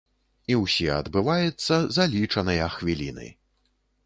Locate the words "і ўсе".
0.53-0.87